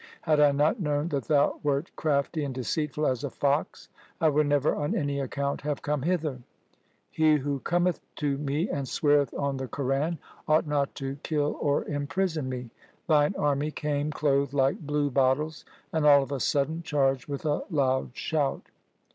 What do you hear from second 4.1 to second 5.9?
I would never on any account have